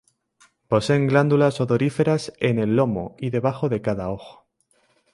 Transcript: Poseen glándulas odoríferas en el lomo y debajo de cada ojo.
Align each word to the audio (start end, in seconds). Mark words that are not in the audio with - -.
Poseen 0.67 1.05
glándulas 1.07 1.61
odoríferas 1.61 2.33
en 2.39 2.57
el 2.57 2.75
lomo 2.75 3.15
y 3.19 3.29
debajo 3.29 3.69
de 3.69 3.83
cada 3.83 4.09
ojo. 4.09 4.47